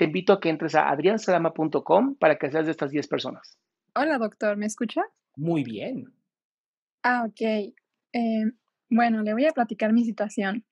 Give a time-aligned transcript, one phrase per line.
[0.00, 3.58] te invito a que entres a adriansalama.com para que seas de estas 10 personas.
[3.94, 5.02] Hola, doctor, ¿me escucha?
[5.36, 6.06] Muy bien.
[7.02, 7.40] Ah, ok.
[7.42, 8.44] Eh,
[8.88, 10.64] bueno, le voy a platicar mi situación.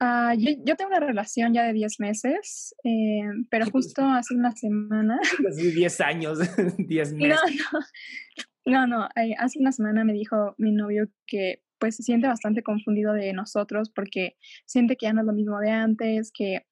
[0.00, 4.50] Ah, yo, yo tengo una relación ya de 10 meses, eh, pero justo hace una
[4.56, 5.20] semana.
[5.48, 6.38] Hace 10 años,
[6.78, 7.62] 10 No, meses.
[8.66, 12.26] no, no, no, eh, hace una semana me dijo mi novio que pues se siente
[12.26, 14.36] bastante confundido de nosotros porque
[14.66, 16.66] siente que ya no es lo mismo de antes, que,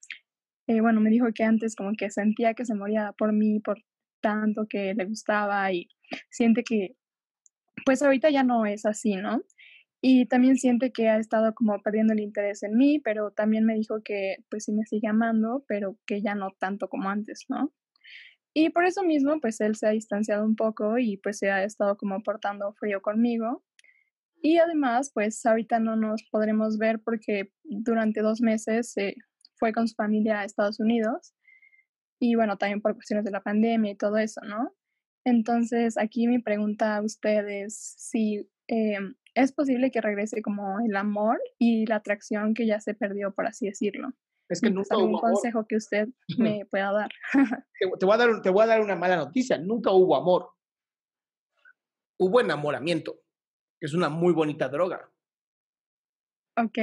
[0.69, 3.83] eh, bueno, me dijo que antes como que sentía que se moría por mí, por
[4.21, 5.89] tanto que le gustaba y
[6.31, 6.95] siente que
[7.87, 9.43] pues ahorita ya no es así, ¿no?
[10.03, 13.75] Y también siente que ha estado como perdiendo el interés en mí, pero también me
[13.75, 17.73] dijo que pues sí me sigue amando, pero que ya no tanto como antes, ¿no?
[18.55, 21.65] Y por eso mismo, pues él se ha distanciado un poco y pues se ha
[21.65, 23.65] estado como portando frío conmigo.
[24.43, 29.17] Y además, pues ahorita no nos podremos ver porque durante dos meses se
[29.59, 31.35] fue con su familia a Estados Unidos.
[32.21, 34.75] Y bueno, también por cuestiones de la pandemia y todo eso, ¿no?
[35.25, 38.99] Entonces, aquí mi pregunta a ustedes, si eh,
[39.35, 43.47] es posible que regrese como el amor y la atracción que ya se perdió, por
[43.47, 44.09] así decirlo.
[44.49, 45.33] Es que Pues, nunca ¿Algún hubo amor.
[45.33, 46.09] consejo que usted
[46.39, 47.11] me pueda dar?
[47.79, 49.59] Te, te voy a dar, te voy a dar una mala noticia.
[49.59, 50.49] Nunca hubo amor.
[52.19, 53.21] Hubo enamoramiento.
[53.79, 55.09] que Es una muy bonita droga.
[56.65, 56.79] Ok,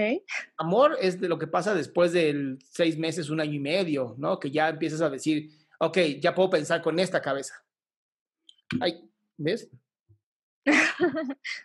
[0.57, 4.39] Amor es de lo que pasa después de seis meses, un año y medio, ¿no?
[4.39, 7.63] Que ya empiezas a decir, ok, ya puedo pensar con esta cabeza.
[8.79, 9.69] Ay, ¿ves?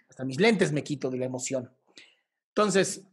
[0.09, 1.70] Hasta mis lentes me quito de la emoción.
[2.49, 3.04] Entonces,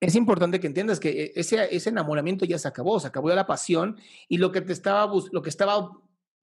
[0.00, 3.36] es importante que entiendas que e- ese, ese enamoramiento ya se acabó, se acabó ya
[3.36, 5.90] la pasión y lo que te estaba, lo que estaba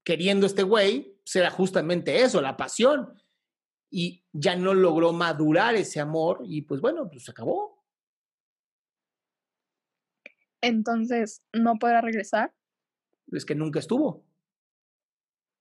[0.02, 3.21] queriendo este güey será justamente eso, la pasión.
[3.94, 7.72] Y ya no logró madurar ese amor y pues bueno, pues se acabó.
[10.62, 12.54] entonces no podrá regresar.
[13.30, 14.24] Es que nunca estuvo.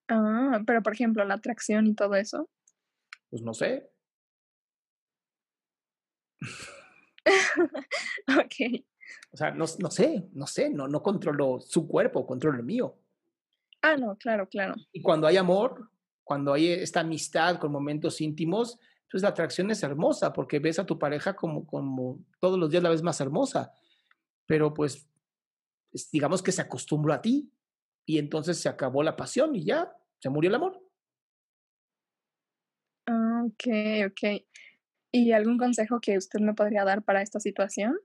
[0.08, 2.50] Ah, pero por ejemplo, la atracción y todo eso.
[3.30, 3.92] Pues no sé.
[7.25, 8.86] ok.
[9.34, 12.98] O sea, no, no sé, no sé, no, no controlo su cuerpo, controlo el mío.
[13.81, 14.75] Ah, no, claro, claro.
[14.92, 15.90] Y cuando hay amor,
[16.31, 18.80] cuando hay esta amistad con momentos íntimos,
[19.12, 22.81] pues la atracción es hermosa porque ves a tu pareja como, como todos los días
[22.81, 23.74] la ves más hermosa.
[24.46, 25.09] Pero pues
[25.92, 27.52] es- digamos que se acostumbró a ti
[28.06, 30.81] y entonces se acabó la pasión y ya, se murió el amor.
[33.08, 33.68] Ah, ok,
[34.08, 34.46] ok.
[35.12, 37.98] ¿Y algún consejo que usted me podría dar para esta situación?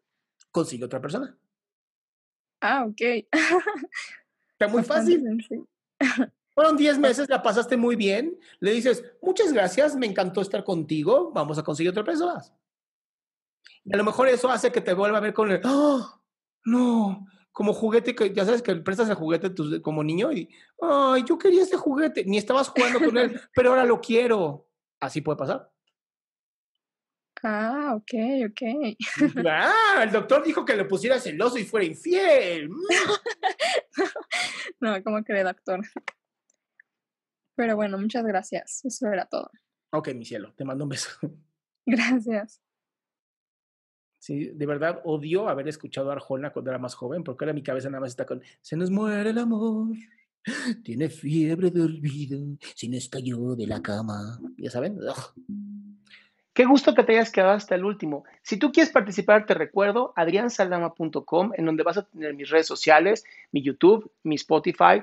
[0.50, 1.38] Consigue otra persona.
[2.61, 3.00] Ah, ok.
[3.00, 5.22] Está muy Bastante fácil.
[5.22, 5.69] sencillo.
[6.56, 8.41] Fueron 10 meses, la pasaste muy bien.
[8.61, 12.43] Le dices, muchas gracias, me encantó estar contigo, vamos a conseguir otra persona.
[13.85, 16.19] Y a lo mejor eso hace que te vuelva a ver con el, ¡Ah!
[16.64, 20.49] no, como juguete, que ya sabes que prestas el juguete como niño y,
[20.81, 24.67] ay, yo quería ese juguete, ni estabas jugando con él, pero ahora lo quiero.
[24.99, 25.70] Así puede pasar.
[27.43, 28.14] Ah, ok,
[28.49, 28.97] ok.
[29.47, 32.70] Ah, el doctor dijo que le pusiera celoso y fuera infiel.
[34.79, 35.81] No, ¿cómo cree, doctor?
[37.56, 38.85] Pero bueno, muchas gracias.
[38.85, 39.50] Eso era todo.
[39.91, 41.11] Ok, mi cielo, te mando un beso.
[41.87, 42.61] Gracias.
[44.19, 47.62] Sí, de verdad odio haber escuchado a Arjona cuando era más joven, porque ahora mi
[47.62, 49.94] cabeza nada más está con Se nos muere el amor,
[50.82, 52.41] tiene fiebre de olvido,
[52.75, 54.41] se nos cayó de la cama.
[54.56, 54.99] Ya saben.
[56.53, 58.25] Qué gusto que te hayas quedado hasta el último.
[58.43, 63.25] Si tú quieres participar, te recuerdo adriansaldama.com, en donde vas a tener mis redes sociales,
[63.53, 65.03] mi YouTube, mi Spotify,